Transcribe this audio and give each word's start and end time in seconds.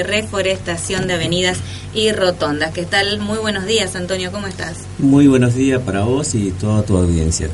reforestación 0.00 1.08
de 1.08 1.14
avenidas 1.14 1.58
y 1.92 2.12
rotondas. 2.12 2.72
¿Qué 2.72 2.84
tal? 2.84 3.18
Muy 3.18 3.38
buenos 3.38 3.66
días, 3.66 3.96
Antonio, 3.96 4.30
¿cómo 4.30 4.46
estás? 4.46 4.76
Muy 5.00 5.26
buenos 5.26 5.56
días 5.56 5.82
para 5.82 6.02
vos 6.02 6.36
y 6.36 6.52
toda 6.52 6.84
tu 6.84 6.96
audiencia. 6.96 7.48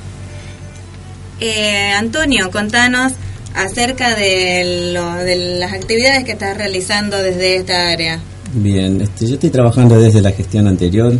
Eh, 1.40 1.92
Antonio, 1.92 2.50
contanos 2.50 3.14
acerca 3.54 4.14
de, 4.14 4.92
de 5.24 5.58
las 5.58 5.72
actividades 5.72 6.24
que 6.24 6.32
estás 6.32 6.54
realizando 6.54 7.16
desde 7.16 7.56
esta 7.56 7.88
área. 7.88 8.20
Bien, 8.52 9.00
este, 9.00 9.26
yo 9.26 9.34
estoy 9.36 9.48
trabajando 9.48 9.98
desde 9.98 10.20
la 10.20 10.32
gestión 10.32 10.68
anterior 10.68 11.14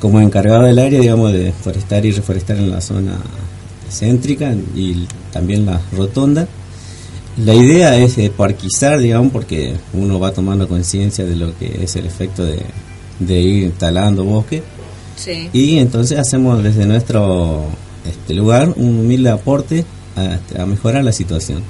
como 0.00 0.18
encargado 0.18 0.62
del 0.62 0.78
área, 0.78 0.98
digamos, 0.98 1.30
de 1.34 1.52
forestar 1.52 2.06
y 2.06 2.12
reforestar 2.12 2.56
en 2.56 2.70
la 2.70 2.80
zona 2.80 3.18
céntrica 3.90 4.50
y 4.74 5.06
también 5.30 5.66
la 5.66 5.78
rotonda 5.92 6.48
la 7.44 7.54
idea 7.54 7.96
es 7.96 8.18
eh, 8.18 8.30
parquizar, 8.34 8.98
digamos, 8.98 9.32
porque 9.32 9.74
uno 9.92 10.18
va 10.18 10.32
tomando 10.32 10.68
conciencia 10.68 11.24
de 11.24 11.36
lo 11.36 11.56
que 11.58 11.82
es 11.82 11.96
el 11.96 12.06
efecto 12.06 12.44
de, 12.44 13.40
ir 13.40 13.64
instalando 13.64 14.24
bosque. 14.24 14.62
Y 15.52 15.78
entonces 15.78 16.18
hacemos 16.18 16.62
desde 16.62 16.86
nuestro 16.86 17.66
este 18.06 18.32
lugar 18.32 18.72
un 18.76 19.00
humilde 19.00 19.28
aporte 19.28 19.84
a, 20.16 20.66
mejorar 20.66 21.04
la 21.04 21.12
situación. 21.12 21.62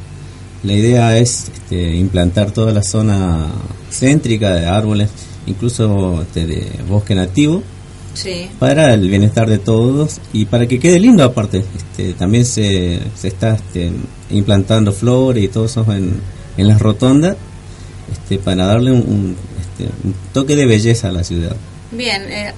La 0.62 0.72
idea 0.74 1.18
es 1.18 1.50
este, 1.52 1.96
implantar 1.96 2.52
toda 2.52 2.72
la 2.72 2.82
zona 2.82 3.48
céntrica 3.90 4.54
de 4.54 4.66
árboles, 4.66 5.10
incluso 5.46 6.22
este, 6.22 6.46
de 6.46 6.70
bosque 6.88 7.14
nativo, 7.14 7.62
para 8.58 8.94
el 8.94 9.08
bienestar 9.08 9.48
de 9.48 9.58
todos 9.58 10.20
y 10.32 10.44
para 10.46 10.66
que 10.66 10.78
quede 10.78 11.00
lindo 11.00 11.24
aparte. 11.24 11.64
Este, 11.76 12.12
también 12.14 12.44
se, 12.44 13.00
se 13.14 13.28
está 13.28 13.54
este, 13.54 13.92
implantando 14.30 14.92
flores 14.92 15.44
y 15.44 15.48
todo 15.48 15.66
eso 15.66 15.84
en, 15.92 16.20
en 16.56 16.68
las 16.68 16.80
rotondas 16.80 17.36
este, 18.12 18.38
para 18.38 18.66
darle 18.66 18.92
un, 18.92 19.36
este, 19.60 19.92
un, 20.04 20.14
toque 20.32 20.56
de 20.56 20.66
belleza 20.66 21.08
a 21.08 21.12
la 21.12 21.24
ciudad. 21.24 21.56
Bien, 21.92 22.22
eh, 22.30 22.52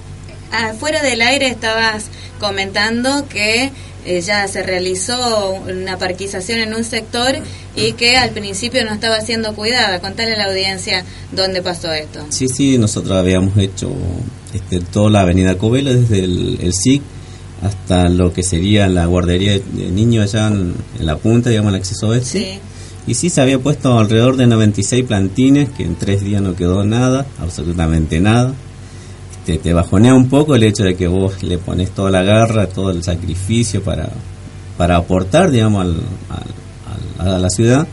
afuera 0.53 1.03
del 1.03 1.23
aire 1.23 1.49
estabas 1.49 2.07
comentando 2.39 3.29
que 3.29 3.73
eh, 4.05 4.21
ya 4.21 4.47
se 4.49 4.63
realizó 4.63 5.53
una 5.53 5.97
parquización 5.99 6.61
en 6.61 6.75
un 6.75 6.85
sector 6.85 7.37
y 7.77 7.93
que 7.93 8.17
al 8.17 8.31
principio 8.31 8.85
no 8.85 8.93
estaba 8.93 9.21
siendo 9.21 9.55
cuidada. 9.55 10.01
Contale 10.01 10.33
a 10.33 10.37
la 10.37 10.45
audiencia 10.47 11.05
dónde 11.31 11.63
pasó 11.63 11.93
esto. 11.93 12.27
Sí, 12.31 12.49
sí, 12.49 12.79
nosotros 12.79 13.17
habíamos 13.17 13.57
hecho 13.59 13.93
este, 14.53 14.81
toda 14.81 15.11
la 15.11 15.21
avenida 15.21 15.57
Covelo 15.57 15.95
desde 15.95 16.25
el, 16.25 16.59
el 16.61 16.73
SIC 16.73 17.03
hasta 17.63 18.09
lo 18.09 18.33
que 18.33 18.43
sería 18.43 18.89
la 18.89 19.07
guardería 19.07 19.53
de 19.53 19.91
niños 19.91 20.35
allá 20.35 20.49
en, 20.49 20.75
la 20.99 21.17
punta, 21.17 21.51
digamos, 21.51 21.73
el 21.73 21.79
acceso 21.79 22.09
oeste. 22.09 22.61
Y 23.07 23.15
sí 23.15 23.31
se 23.31 23.41
había 23.41 23.59
puesto 23.59 23.99
alrededor 23.99 24.37
de 24.37 24.47
96 24.47 25.05
plantines, 25.05 25.69
que 25.71 25.85
en 25.85 25.95
tres 25.97 26.23
días 26.23 26.43
no 26.43 26.55
quedó 26.55 26.85
nada, 26.85 27.27
absolutamente 27.41 28.21
nada. 28.21 28.55
Este, 29.43 29.59
te 29.59 29.73
bajonea 29.73 30.15
un 30.15 30.29
poco 30.29 30.55
el 30.55 30.63
hecho 30.63 30.85
de 30.85 30.95
que 30.95 31.09
vos 31.09 31.43
le 31.43 31.59
pones 31.59 31.91
toda 31.91 32.13
la 32.13 32.23
garra, 32.23 32.69
todo 32.69 32.91
el 32.91 33.03
sacrificio 33.03 33.83
para, 33.83 34.09
para 34.79 34.97
aportar, 34.97 35.51
digamos, 35.51 35.97
a 37.19 37.39
la 37.39 37.51
ciudad 37.51 37.87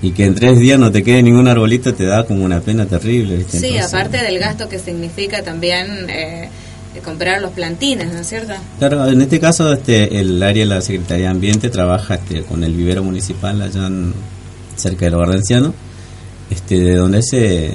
y 0.00 0.12
que 0.12 0.24
en 0.24 0.34
tres 0.34 0.58
días 0.58 0.78
no 0.78 0.90
te 0.90 1.02
quede 1.02 1.22
ningún 1.22 1.48
arbolito 1.48 1.94
te 1.94 2.04
da 2.04 2.24
como 2.24 2.44
una 2.44 2.60
pena 2.60 2.86
terrible. 2.86 3.44
Sí, 3.48 3.76
aparte 3.78 4.18
del 4.18 4.38
gasto 4.38 4.68
que 4.68 4.78
significa 4.78 5.42
también 5.42 6.08
eh, 6.08 6.48
comprar 7.04 7.40
los 7.42 7.52
plantines, 7.52 8.12
¿no 8.12 8.20
es 8.20 8.26
cierto? 8.26 8.54
Claro, 8.78 9.06
en 9.06 9.20
este 9.20 9.40
caso 9.40 9.72
este, 9.72 10.18
el 10.18 10.42
área 10.42 10.64
de 10.64 10.74
la 10.74 10.80
Secretaría 10.80 11.26
de 11.26 11.30
Ambiente 11.30 11.68
trabaja 11.70 12.14
este, 12.14 12.42
con 12.42 12.64
el 12.64 12.72
vivero 12.72 13.02
municipal 13.02 13.60
allá 13.60 13.90
cerca 14.76 15.06
del 15.06 15.14
hogar 15.14 15.40
este, 16.50 16.78
de 16.78 16.94
donde 16.94 17.22
se 17.22 17.72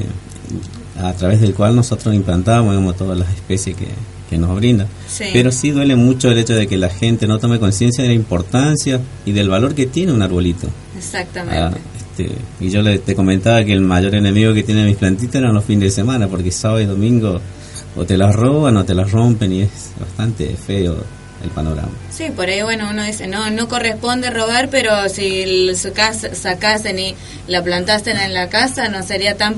a 0.98 1.14
través 1.14 1.42
del 1.42 1.54
cual 1.54 1.76
nosotros 1.76 2.14
implantamos 2.14 2.96
todas 2.96 3.18
las 3.18 3.30
especies 3.30 3.76
que, 3.76 3.88
que 4.30 4.38
nos 4.38 4.56
brinda. 4.56 4.88
Pero 5.34 5.52
sí 5.52 5.72
duele 5.72 5.96
mucho 5.96 6.32
el 6.32 6.38
hecho 6.38 6.56
de 6.56 6.66
que 6.66 6.78
la 6.78 6.90
gente 6.90 7.28
no 7.28 7.38
tome 7.38 7.60
conciencia 7.60 8.04
de 8.04 8.10
la 8.10 8.16
importancia 8.16 9.00
y 9.26 9.34
del 9.34 9.50
valor 9.50 9.76
que 9.76 9.86
tiene 9.88 10.14
un 10.14 10.22
arbolito. 10.22 10.68
Exactamente. 10.98 11.60
Ah, 11.60 11.72
este, 11.98 12.32
y 12.60 12.70
yo 12.70 12.82
le, 12.82 13.00
te 13.00 13.14
comentaba 13.14 13.64
que 13.64 13.74
el 13.74 13.82
mayor 13.82 14.16
enemigo 14.16 14.54
que 14.54 14.64
tienen 14.64 14.86
mis 14.86 14.96
plantitas 14.96 15.36
eran 15.36 15.54
los 15.54 15.66
fines 15.66 15.84
de 15.84 15.92
semana, 15.92 16.28
porque 16.28 16.50
sábado 16.50 16.80
y 16.80 16.86
domingo 16.86 17.42
o 17.96 18.06
te 18.06 18.18
las 18.18 18.34
roban 18.34 18.78
o 18.78 18.86
te 18.86 18.94
las 18.94 19.12
rompen 19.12 19.52
y 19.52 19.62
es 19.64 19.92
bastante 20.00 20.56
feo 20.56 20.96
el 21.44 21.50
panorama. 21.50 21.92
Sí, 22.10 22.30
por 22.34 22.48
ahí 22.48 22.62
bueno, 22.62 22.88
uno 22.90 23.04
dice, 23.04 23.28
no 23.28 23.50
no 23.50 23.68
corresponde 23.68 24.30
robar, 24.30 24.70
pero 24.70 25.10
si 25.10 25.74
sacasen 25.74 27.00
y 27.00 27.16
la 27.48 27.64
plantasen 27.64 28.18
en 28.18 28.34
la 28.34 28.48
casa 28.48 28.88
no 28.88 29.04
sería 29.04 29.36
tan 29.36 29.56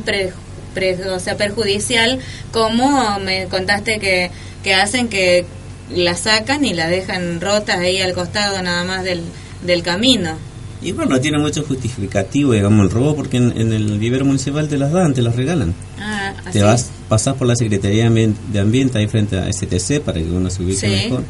pre, 0.73 0.95
o 1.09 1.19
sea, 1.19 1.37
perjudicial 1.37 2.19
como 2.51 3.19
me 3.19 3.45
contaste 3.45 3.99
que, 3.99 4.31
que 4.63 4.73
hacen 4.73 5.07
que 5.07 5.45
la 5.89 6.15
sacan 6.15 6.65
y 6.65 6.73
la 6.73 6.87
dejan 6.87 7.41
rotas 7.41 7.77
ahí 7.77 8.01
al 8.01 8.13
costado 8.13 8.61
nada 8.61 8.83
más 8.83 9.03
del, 9.03 9.21
del 9.65 9.83
camino. 9.83 10.37
Y 10.83 10.91
bueno, 10.91 11.11
no 11.11 11.21
tiene 11.21 11.37
mucho 11.37 11.63
justificativo, 11.63 12.51
digamos, 12.51 12.85
el 12.85 12.91
robo, 12.91 13.15
porque 13.15 13.37
en, 13.37 13.71
el 13.71 13.97
vivero 13.99 14.25
municipal 14.25 14.67
te 14.67 14.77
las 14.77 14.91
dan, 14.91 15.13
te 15.13 15.21
las 15.21 15.35
regalan. 15.35 15.73
Ah, 15.97 16.33
te 16.51 16.61
vas, 16.61 16.89
pasas 17.07 17.35
por 17.35 17.47
la 17.47 17.55
Secretaría 17.55 18.09
de 18.09 18.59
Ambiente 18.59 18.97
ahí 18.97 19.07
frente 19.07 19.37
a 19.37 19.51
STC 19.51 20.01
para 20.01 20.19
que 20.19 20.29
uno 20.29 20.49
se 20.49 20.61
ubique 20.61 20.87
mejor. 20.87 21.23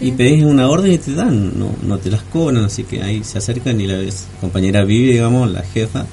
y 0.00 0.12
pedís 0.12 0.44
una 0.44 0.68
orden 0.70 0.92
y 0.92 0.98
te 0.98 1.12
dan, 1.12 1.58
no, 1.58 1.74
no 1.82 1.98
te 1.98 2.10
las 2.10 2.22
cobran, 2.22 2.64
así 2.64 2.84
que 2.84 3.02
ahí 3.02 3.22
se 3.22 3.36
acercan 3.38 3.78
y 3.80 3.86
la 3.86 3.98
ves, 3.98 4.28
compañera 4.40 4.82
vive, 4.84 5.12
digamos, 5.12 5.50
la 5.50 5.62
jefa, 5.62 6.06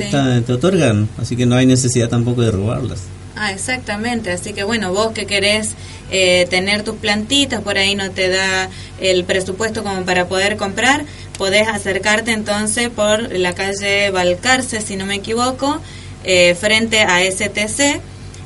te, 0.00 0.40
te 0.40 0.52
otorgan, 0.52 1.08
así 1.18 1.36
que 1.36 1.46
no 1.46 1.56
hay 1.56 1.66
necesidad 1.66 2.08
tampoco 2.08 2.42
de 2.42 2.50
robarlas. 2.50 3.00
Ah, 3.36 3.52
exactamente. 3.52 4.30
Así 4.30 4.52
que 4.52 4.62
bueno, 4.62 4.92
vos 4.92 5.12
que 5.12 5.26
querés 5.26 5.74
eh, 6.10 6.46
tener 6.50 6.82
tus 6.84 6.96
plantitas, 6.96 7.62
por 7.62 7.78
ahí 7.78 7.94
no 7.94 8.10
te 8.10 8.28
da 8.28 8.68
el 9.00 9.24
presupuesto 9.24 9.82
como 9.82 10.04
para 10.04 10.28
poder 10.28 10.56
comprar, 10.56 11.04
podés 11.36 11.66
acercarte 11.66 12.32
entonces 12.32 12.90
por 12.90 13.32
la 13.36 13.54
calle 13.54 14.10
Balcarce, 14.10 14.80
si 14.80 14.96
no 14.96 15.06
me 15.06 15.16
equivoco, 15.16 15.80
eh, 16.22 16.54
frente 16.54 17.00
a 17.00 17.20
STC. 17.24 18.00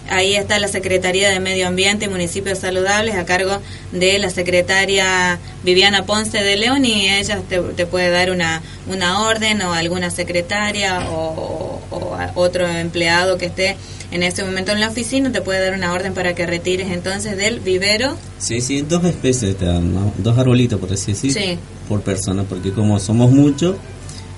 Ahí 0.08 0.36
está 0.36 0.58
la 0.58 0.69
Secretaría 0.69 1.30
de 1.30 1.38
Medio 1.38 1.66
Ambiente 1.66 2.06
y 2.06 2.08
Municipios 2.08 2.58
Saludables 2.58 3.14
a 3.16 3.26
cargo 3.26 3.60
de 3.92 4.19
la 4.19 4.30
secretaria 4.30 5.38
Viviana 5.64 6.06
Ponce 6.06 6.38
de 6.38 6.56
León 6.56 6.84
y 6.84 7.10
ella 7.10 7.41
te, 7.48 7.86
puede 7.86 8.10
dar 8.10 8.30
una, 8.30 8.62
una 8.86 9.22
orden 9.22 9.60
o 9.62 9.72
alguna 9.72 10.10
secretaria 10.10 11.10
o, 11.10 11.80
o 11.91 12.18
otro 12.34 12.66
empleado 12.66 13.36
que 13.38 13.47
esté 13.47 13.76
en 14.10 14.22
este 14.22 14.42
momento 14.42 14.72
en 14.72 14.80
la 14.80 14.88
oficina, 14.88 15.30
te 15.30 15.42
puede 15.42 15.60
dar 15.62 15.74
una 15.74 15.92
orden 15.92 16.14
para 16.14 16.34
que 16.34 16.47
retires 16.47 16.91
entonces 16.91 17.36
del 17.36 17.60
vivero. 17.60 18.16
Sí, 18.38 18.60
sí, 18.60 18.82
dos 18.82 19.04
especies 19.04 19.56
te 19.56 19.66
dan, 19.66 20.12
dos 20.16 20.38
arbolitos, 20.38 20.80
por 20.80 20.92
así 20.92 21.12
decir, 21.12 21.58
por 21.88 22.00
persona, 22.00 22.44
porque 22.44 22.72
como 22.72 22.98
somos 22.98 23.30
muchos 23.30 23.76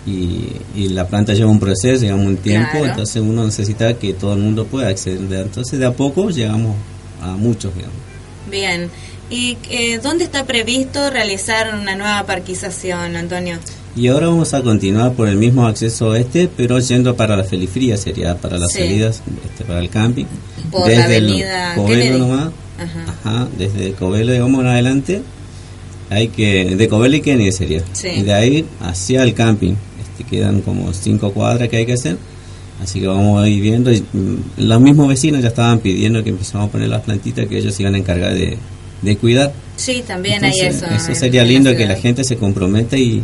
y, 0.07 0.89
la 0.89 1.07
planta 1.07 1.35
lleva 1.35 1.51
un 1.51 1.61
proceso, 1.61 2.05
lleva 2.05 2.17
un 2.17 2.37
tiempo, 2.37 2.85
entonces 2.85 3.23
uno 3.23 3.45
necesita 3.45 3.95
que 3.95 4.13
todo 4.13 4.35
el 4.35 4.41
mundo 4.41 4.67
pueda 4.67 4.89
acceder. 4.89 5.43
Entonces 5.43 5.79
de 5.79 5.87
a 5.87 5.93
poco 5.93 6.31
llegamos 6.31 6.77
a 7.23 7.37
muchos, 7.37 7.75
digamos. 7.75 7.97
Bien. 8.51 8.91
¿Y 9.31 9.57
eh, 9.71 10.01
dónde 10.03 10.25
está 10.25 10.45
previsto 10.45 11.09
realizar 11.11 11.79
una 11.81 11.95
nueva 11.95 12.25
parquización, 12.27 13.15
Antonio? 13.15 13.59
Y 13.95 14.09
ahora 14.09 14.27
vamos 14.27 14.55
a 14.55 14.63
continuar 14.63 15.13
por 15.13 15.29
el 15.29 15.37
mismo 15.37 15.67
acceso 15.67 16.15
este, 16.15 16.49
pero 16.57 16.79
yendo 16.79 17.17
para 17.17 17.37
la 17.37 17.45
Felifría, 17.45 17.97
sería 17.97 18.37
para 18.37 18.59
las 18.59 18.73
salidas, 18.73 19.23
este, 19.45 19.65
para 19.65 19.81
el 19.81 19.89
camping. 19.89 20.27
Por 20.71 20.87
desde 20.87 20.99
la 20.99 21.05
avenida 21.05 21.75
Covelo 21.75 22.19
nomás, 22.19 22.53
ajá. 22.79 23.49
desde 23.59 23.93
Covelo, 23.93 24.33
digamos, 24.33 24.61
en 24.61 24.67
adelante, 24.67 25.23
hay 26.09 26.29
que, 26.29 26.77
de 26.77 26.89
Covelo 26.89 27.17
y 27.17 27.21
Kennedy 27.21 27.53
sería. 27.53 27.83
Y 28.05 28.23
de 28.23 28.33
ahí 28.33 28.67
hacia 28.81 29.23
el 29.25 29.35
camping, 29.35 29.75
este, 30.21 30.37
quedan 30.37 30.61
como 30.63 30.93
cinco 30.93 31.33
cuadras 31.33 31.69
que 31.69 31.77
hay 31.77 31.87
que 31.87 31.95
hacer. 31.95 32.17
Así 32.83 33.01
que 33.01 33.07
vamos 33.07 33.43
a 33.43 33.49
ir 33.49 33.61
viendo. 33.61 33.93
Y, 33.93 34.01
mm, 34.01 34.37
los 34.59 34.81
mismos 34.81 35.09
vecinos 35.09 35.43
ya 35.43 35.49
estaban 35.49 35.81
pidiendo 35.81 36.25
que 36.25 36.31
empezamos 36.31 36.69
a 36.69 36.73
poner 36.73 36.89
las 36.89 37.03
plantitas 37.03 37.47
que 37.47 37.59
ellos 37.59 37.79
iban 37.79 37.95
a 37.95 37.99
encargar 37.99 38.35
de, 38.35 38.57
de 39.03 39.17
cuidar. 39.17 39.53
Sí, 39.77 40.03
también 40.07 40.45
hay 40.45 40.61
eso. 40.61 40.87
Eso 40.87 41.15
sería 41.15 41.45
lindo 41.45 41.75
que 41.77 41.87
la 41.87 41.97
gente 41.97 42.25
se 42.25 42.37
comprometa 42.37 42.97
y 42.97 43.23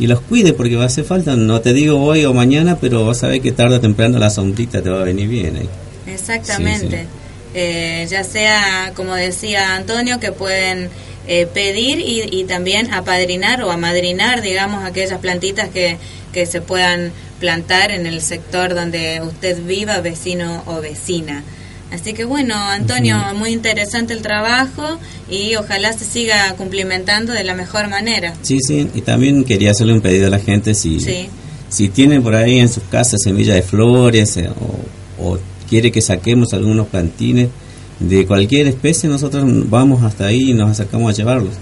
y 0.00 0.06
los 0.06 0.22
cuide 0.22 0.54
porque 0.54 0.76
va 0.76 0.84
a 0.84 0.86
hacer 0.86 1.04
falta, 1.04 1.36
no 1.36 1.60
te 1.60 1.74
digo 1.74 2.02
hoy 2.02 2.24
o 2.24 2.32
mañana, 2.32 2.78
pero 2.80 3.04
vas 3.04 3.22
a 3.22 3.28
ver 3.28 3.42
que 3.42 3.52
tarde 3.52 3.76
o 3.76 3.80
temprano 3.80 4.18
la 4.18 4.30
sombrita 4.30 4.80
te 4.80 4.88
va 4.88 5.02
a 5.02 5.04
venir 5.04 5.28
bien. 5.28 5.56
ahí. 5.56 5.68
Exactamente. 6.06 7.06
Eh, 7.52 8.06
ya 8.08 8.24
sea, 8.24 8.92
como 8.96 9.14
decía 9.14 9.76
Antonio, 9.76 10.18
que 10.18 10.32
pueden 10.32 10.88
eh, 11.26 11.46
pedir 11.46 12.00
y, 12.00 12.22
y, 12.30 12.44
también 12.44 12.92
apadrinar 12.92 13.62
o 13.62 13.70
amadrinar, 13.70 14.42
digamos, 14.42 14.84
aquellas 14.84 15.18
plantitas 15.18 15.68
que, 15.68 15.98
que 16.32 16.46
se 16.46 16.60
puedan 16.60 17.12
plantar 17.38 17.90
en 17.90 18.06
el 18.06 18.20
sector 18.20 18.74
donde 18.74 19.20
usted 19.22 19.62
viva, 19.64 20.00
vecino 20.00 20.62
o 20.66 20.80
vecina. 20.80 21.42
Así 21.90 22.12
que 22.12 22.24
bueno, 22.24 22.54
Antonio, 22.54 23.16
muy 23.36 23.50
interesante 23.50 24.14
el 24.14 24.22
trabajo 24.22 24.98
y 25.28 25.56
ojalá 25.56 25.92
se 25.92 26.04
siga 26.04 26.54
cumplimentando 26.56 27.32
de 27.32 27.42
la 27.42 27.54
mejor 27.54 27.88
manera. 27.88 28.32
Sí, 28.42 28.58
sí, 28.60 28.88
y 28.94 29.00
también 29.00 29.44
quería 29.44 29.72
hacerle 29.72 29.94
un 29.94 30.00
pedido 30.00 30.28
a 30.28 30.30
la 30.30 30.38
gente 30.38 30.74
si, 30.74 31.00
si 31.68 31.88
tienen 31.88 32.22
por 32.22 32.36
ahí 32.36 32.60
en 32.60 32.68
sus 32.68 32.84
casas 32.84 33.20
semillas 33.24 33.56
de 33.56 33.62
flores 33.62 34.36
eh, 34.36 34.48
o, 35.18 35.38
quiere 35.68 35.92
que 35.92 36.00
saquemos 36.00 36.52
algunos 36.52 36.88
plantines 36.88 37.48
de 38.00 38.26
cualquier 38.26 38.66
especie, 38.66 39.08
nosotros 39.08 39.44
vamos 39.68 40.02
hasta 40.02 40.26
ahí 40.26 40.50
y 40.50 40.54
nos 40.54 40.70
acercamos 40.70 41.12
a 41.12 41.16
llevarlos. 41.16 41.52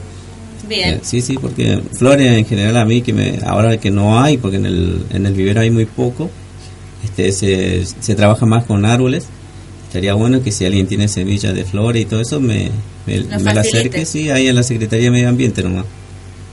Bien. 0.68 0.94
Eh, 0.94 1.00
sí, 1.02 1.20
sí, 1.20 1.36
porque 1.40 1.80
flores 1.92 2.32
en 2.32 2.44
general 2.44 2.76
a 2.76 2.84
mí, 2.84 3.02
que 3.02 3.12
me, 3.12 3.38
ahora 3.44 3.78
que 3.78 3.90
no 3.90 4.20
hay, 4.20 4.36
porque 4.38 4.58
en 4.58 4.66
el, 4.66 5.02
en 5.10 5.26
el 5.26 5.32
vivero 5.34 5.60
hay 5.60 5.70
muy 5.70 5.86
poco, 5.86 6.30
este, 7.04 7.32
se, 7.32 7.84
se 7.84 8.14
trabaja 8.14 8.46
más 8.46 8.64
con 8.64 8.84
árboles. 8.84 9.26
Sería 9.92 10.12
bueno 10.14 10.42
que 10.42 10.52
si 10.52 10.66
alguien 10.66 10.86
tiene 10.86 11.08
semillas 11.08 11.54
de 11.54 11.64
flores 11.64 12.02
y 12.02 12.04
todo 12.04 12.20
eso, 12.20 12.40
me, 12.40 12.70
me, 13.06 13.20
la 13.20 13.60
acerque, 13.62 14.04
sí, 14.04 14.28
ahí 14.28 14.46
en 14.46 14.54
la 14.54 14.62
Secretaría 14.62 15.06
de 15.06 15.10
Medio 15.10 15.28
Ambiente 15.30 15.62
nomás. 15.62 15.86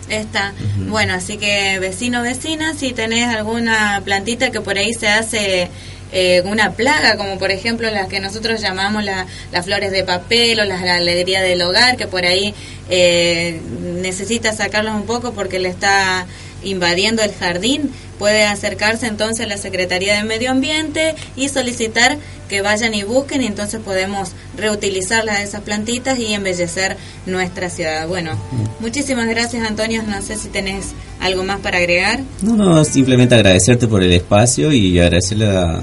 Está. 0.10 0.54
Bueno, 0.88 1.16
así 1.16 1.38
que 1.38 1.80
vecino, 1.80 2.22
vecina, 2.22 2.76
si 2.76 2.94
tenés 2.94 3.28
alguna 3.28 4.02
plantita 4.06 4.52
que 4.52 4.62
por 4.62 4.78
ahí 4.78 4.94
se 4.94 5.08
hace 5.08 5.70
eh, 6.12 6.42
una 6.46 6.72
plaga, 6.72 7.18
como 7.18 7.38
por 7.38 7.52
ejemplo 7.52 7.90
las 7.90 8.08
que 8.08 8.20
nosotros 8.20 8.62
llamamos 8.62 9.04
las 9.04 9.66
flores 9.66 9.92
de 9.92 10.04
papel 10.04 10.60
o 10.60 10.64
la 10.66 10.80
alegría 10.96 11.42
del 11.42 11.62
hogar, 11.62 11.98
que 11.98 12.08
por 12.08 12.26
ahí 12.26 12.54
eh, 12.90 13.60
necesita 14.02 14.54
sacarlos 14.54 14.96
un 14.96 15.06
poco 15.06 15.34
porque 15.34 15.60
le 15.60 15.70
está 15.70 16.26
invadiendo 16.64 17.22
el 17.22 17.34
jardín, 17.34 17.92
puede 18.18 18.46
acercarse 18.46 19.08
entonces 19.08 19.46
a 19.46 19.50
la 19.50 19.58
Secretaría 19.58 20.16
de 20.18 20.24
Medio 20.24 20.52
Ambiente 20.52 21.16
y 21.36 21.50
solicitar 21.50 22.18
que 22.50 22.62
vayan 22.62 22.94
y 22.94 23.04
busquen 23.04 23.42
y 23.42 23.48
entonces 23.48 23.80
podemos 23.80 24.32
reutilizar 24.58 25.26
las 25.26 25.42
esas 25.42 25.62
plantitas 25.62 26.20
y 26.20 26.34
embellecer 26.34 26.98
nuestra 27.26 27.70
ciudad. 27.70 28.08
Bueno, 28.08 28.32
muchísimas 28.80 29.28
gracias 29.28 29.68
Antonio, 29.68 30.04
no 30.04 30.22
sé 30.22 30.38
si 30.38 30.50
tenés 30.50 30.94
algo 31.20 31.44
más 31.44 31.60
para 31.60 31.78
agregar. 31.78 32.22
No, 32.42 32.56
no, 32.56 32.84
simplemente 32.86 33.36
agradecerte 33.36 33.88
por 33.88 34.04
el 34.04 34.14
espacio 34.14 34.72
y 34.72 35.00
agradecerle 35.00 35.48
a, 35.48 35.82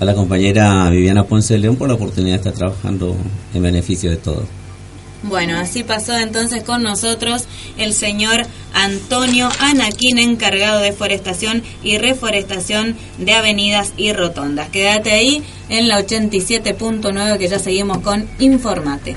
a 0.00 0.04
la 0.04 0.14
compañera 0.14 0.88
Viviana 0.90 1.24
Ponce 1.24 1.54
de 1.54 1.60
León 1.60 1.76
por 1.76 1.88
la 1.88 1.94
oportunidad 1.94 2.34
de 2.34 2.48
estar 2.48 2.52
trabajando 2.54 3.16
en 3.54 3.62
beneficio 3.62 4.10
de 4.10 4.16
todos. 4.16 4.44
Bueno, 5.22 5.58
así 5.58 5.82
pasó 5.82 6.16
entonces 6.16 6.62
con 6.62 6.82
nosotros 6.82 7.46
el 7.78 7.92
señor 7.94 8.46
Antonio 8.74 9.48
Anaquín, 9.60 10.18
encargado 10.18 10.80
de 10.80 10.92
forestación 10.92 11.62
y 11.82 11.98
reforestación 11.98 12.96
de 13.18 13.32
avenidas 13.32 13.92
y 13.96 14.12
rotondas. 14.12 14.68
Quédate 14.68 15.12
ahí 15.12 15.42
en 15.68 15.88
la 15.88 16.00
87.9 16.00 17.38
que 17.38 17.48
ya 17.48 17.58
seguimos 17.58 17.98
con 17.98 18.28
Informate. 18.38 19.16